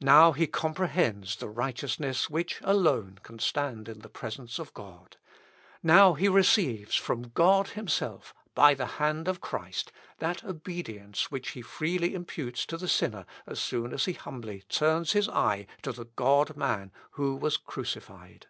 Now 0.00 0.32
he 0.32 0.48
comprehends 0.48 1.36
the 1.36 1.48
righteousness 1.48 2.28
which 2.28 2.58
alone 2.64 3.20
can 3.22 3.38
stand 3.38 3.88
in 3.88 4.00
the 4.00 4.08
presence 4.08 4.58
of 4.58 4.74
God; 4.74 5.18
now 5.84 6.14
he 6.14 6.28
receives 6.28 6.96
from 6.96 7.28
God 7.28 7.68
himself, 7.68 8.34
by 8.56 8.74
the 8.74 8.86
hand 8.98 9.28
of 9.28 9.40
Christ, 9.40 9.92
that 10.18 10.42
obedience 10.42 11.30
which 11.30 11.50
he 11.50 11.62
freely 11.62 12.12
imputes 12.12 12.66
to 12.66 12.76
the 12.76 12.88
sinner 12.88 13.24
as 13.46 13.60
soon 13.60 13.92
as 13.92 14.06
he 14.06 14.14
humbly 14.14 14.64
turns 14.68 15.12
his 15.12 15.28
eye 15.28 15.68
to 15.82 15.92
the 15.92 16.06
God 16.06 16.56
Man 16.56 16.90
who 17.12 17.36
was 17.36 17.56
crucified. 17.56 18.48